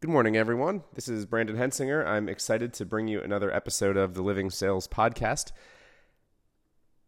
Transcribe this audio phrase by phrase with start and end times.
[0.00, 0.82] Good morning, everyone.
[0.92, 2.06] This is Brandon Hensinger.
[2.06, 5.52] I'm excited to bring you another episode of the Living Sales Podcast.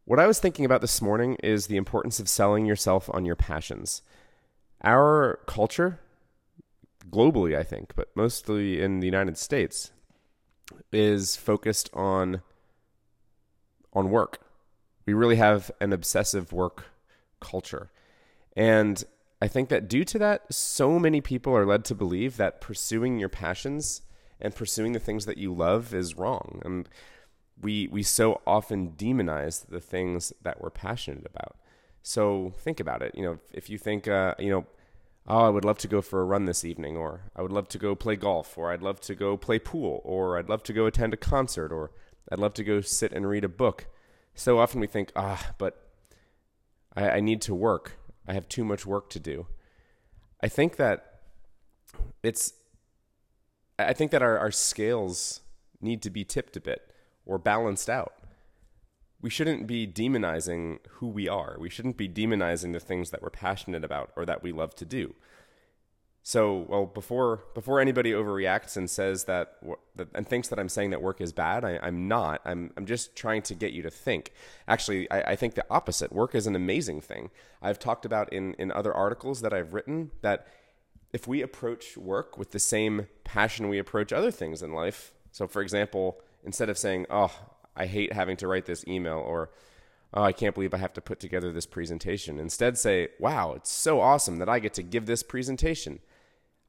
[0.06, 3.36] What I was thinking about this morning is the importance of selling yourself on your
[3.36, 4.00] passions.
[4.82, 6.00] Our culture,
[7.10, 9.90] globally, I think, but mostly in the United States,
[10.90, 12.40] is focused on
[13.92, 14.40] on work.
[15.04, 16.86] We really have an obsessive work
[17.38, 17.90] culture.
[18.56, 19.04] And
[19.40, 23.18] I think that due to that, so many people are led to believe that pursuing
[23.18, 24.02] your passions
[24.40, 26.60] and pursuing the things that you love is wrong.
[26.64, 26.88] And
[27.60, 31.56] we we so often demonize the things that we're passionate about.
[32.02, 33.14] So think about it.
[33.14, 34.66] You know, if you think, uh, you know,
[35.26, 37.68] oh, I would love to go for a run this evening, or I would love
[37.68, 40.72] to go play golf, or I'd love to go play pool, or I'd love to
[40.72, 41.90] go attend a concert, or
[42.30, 43.86] I'd love to go sit and read a book.
[44.34, 45.84] So often we think, ah, but
[46.96, 47.97] I, I need to work
[48.28, 49.46] I have too much work to do.
[50.42, 51.20] I think that
[52.22, 52.52] it's
[53.78, 55.40] I think that our, our scales
[55.80, 56.92] need to be tipped a bit
[57.24, 58.14] or balanced out.
[59.20, 61.56] We shouldn't be demonizing who we are.
[61.58, 64.84] We shouldn't be demonizing the things that we're passionate about or that we love to
[64.84, 65.14] do.
[66.28, 69.56] So, well, before before anybody overreacts and says that,
[70.14, 72.42] and thinks that I'm saying that work is bad, I, am not.
[72.44, 74.34] I'm I'm just trying to get you to think.
[74.68, 76.12] Actually, I, I think the opposite.
[76.12, 77.30] Work is an amazing thing.
[77.62, 80.46] I've talked about in in other articles that I've written that
[81.14, 85.14] if we approach work with the same passion we approach other things in life.
[85.32, 87.34] So, for example, instead of saying, "Oh,
[87.74, 89.48] I hate having to write this email," or
[90.12, 92.38] oh, I can't believe I have to put together this presentation.
[92.38, 96.00] Instead, say, wow, it's so awesome that I get to give this presentation.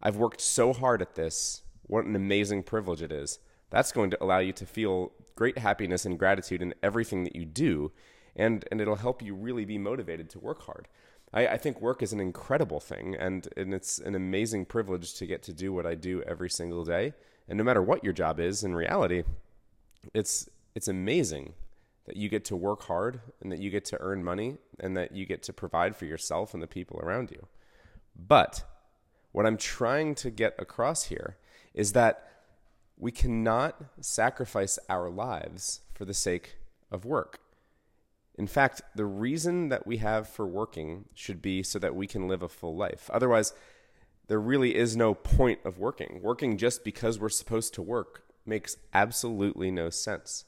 [0.01, 1.63] I've worked so hard at this.
[1.83, 3.39] What an amazing privilege it is.
[3.69, 7.45] That's going to allow you to feel great happiness and gratitude in everything that you
[7.45, 7.91] do,
[8.35, 10.87] and, and it'll help you really be motivated to work hard.
[11.33, 15.25] I, I think work is an incredible thing, and, and it's an amazing privilege to
[15.25, 17.13] get to do what I do every single day.
[17.47, 19.23] And no matter what your job is, in reality,
[20.13, 21.53] it's, it's amazing
[22.05, 25.15] that you get to work hard and that you get to earn money and that
[25.15, 27.47] you get to provide for yourself and the people around you.
[28.15, 28.63] But
[29.31, 31.37] what I'm trying to get across here
[31.73, 32.27] is that
[32.97, 36.57] we cannot sacrifice our lives for the sake
[36.91, 37.39] of work.
[38.35, 42.27] In fact, the reason that we have for working should be so that we can
[42.27, 43.09] live a full life.
[43.13, 43.53] Otherwise,
[44.27, 46.19] there really is no point of working.
[46.21, 50.45] Working just because we're supposed to work makes absolutely no sense.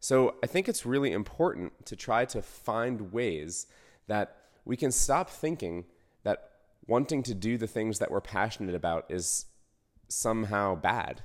[0.00, 3.66] So I think it's really important to try to find ways
[4.06, 5.84] that we can stop thinking
[6.86, 9.46] wanting to do the things that we're passionate about is
[10.08, 11.22] somehow bad.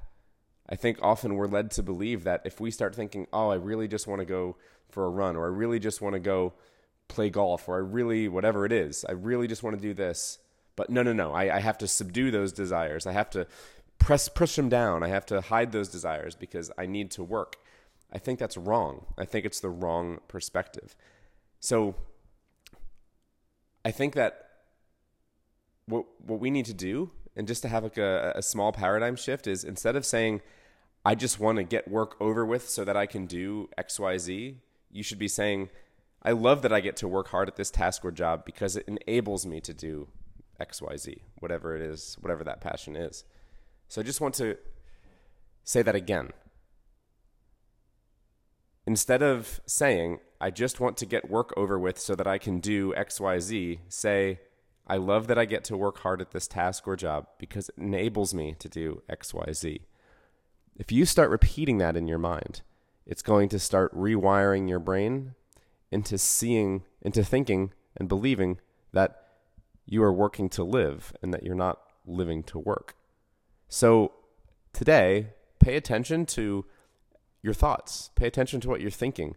[0.70, 3.88] I think often we're led to believe that if we start thinking, oh, I really
[3.88, 4.56] just want to go
[4.90, 6.54] for a run, or I really just want to go
[7.08, 10.38] play golf, or I really, whatever it is, I really just want to do this.
[10.76, 13.06] But no, no, no, I, I have to subdue those desires.
[13.06, 13.48] I have to
[13.98, 15.04] press, push them down.
[15.04, 17.58] I have to hide those desires because I need to work.
[18.14, 19.06] I think that's wrong.
[19.18, 20.96] I think it's the wrong perspective.
[21.60, 21.96] So
[23.84, 24.49] I think that
[25.90, 29.16] what what we need to do and just to have like a, a small paradigm
[29.16, 30.42] shift is instead of saying
[31.06, 34.56] i just want to get work over with so that i can do xyz
[34.92, 35.70] you should be saying
[36.24, 38.88] i love that i get to work hard at this task or job because it
[38.88, 40.08] enables me to do
[40.60, 43.24] xyz whatever it is whatever that passion is.
[43.88, 44.58] So i just want to
[45.64, 46.30] say that again.
[48.86, 52.60] Instead of saying i just want to get work over with so that i can
[52.60, 54.40] do xyz say
[54.90, 57.78] I love that I get to work hard at this task or job because it
[57.78, 59.82] enables me to do XYZ.
[60.76, 62.62] If you start repeating that in your mind,
[63.06, 65.36] it's going to start rewiring your brain
[65.92, 68.60] into seeing, into thinking and believing
[68.92, 69.28] that
[69.86, 72.96] you are working to live and that you're not living to work.
[73.68, 74.14] So
[74.74, 76.66] today, pay attention to
[77.44, 78.10] your thoughts.
[78.16, 79.36] Pay attention to what you're thinking.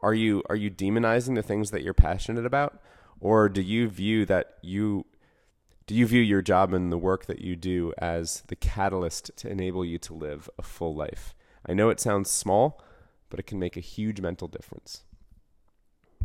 [0.00, 2.80] Are you are you demonizing the things that you're passionate about?
[3.20, 5.06] Or do you view that you
[5.86, 9.48] do you view your job and the work that you do as the catalyst to
[9.50, 11.34] enable you to live a full life?
[11.66, 12.80] I know it sounds small,
[13.28, 15.02] but it can make a huge mental difference.